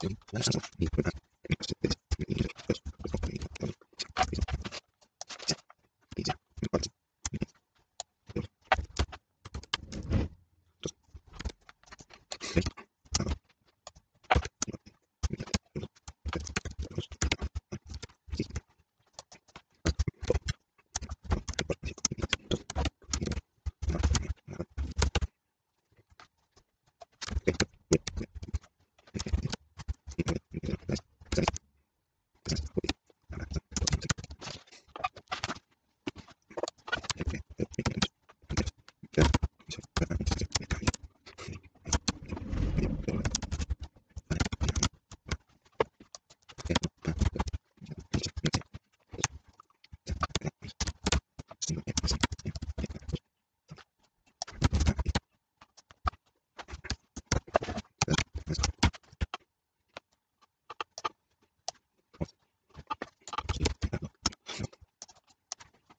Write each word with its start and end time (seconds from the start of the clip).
Thank 0.00 0.16
you. 0.80 1.27
with 32.60 32.97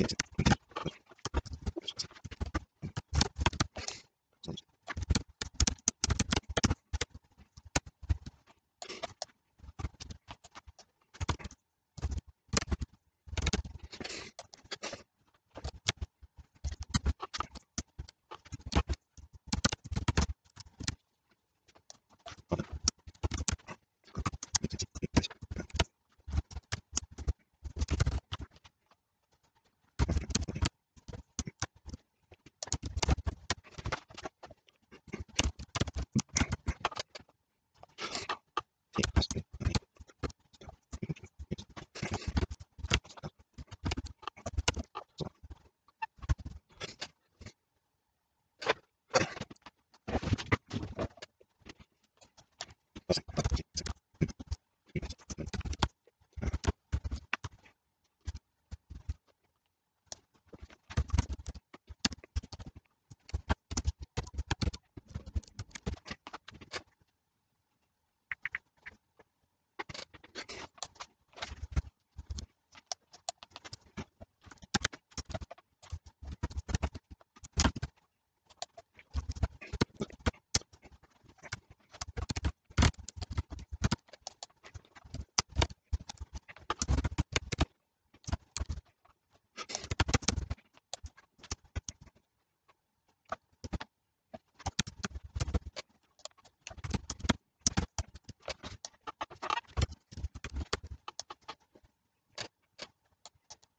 ঠিক 0.00 0.08
আছে। 0.08 0.29
Sí, 38.96 39.02
sí. 39.18 39.44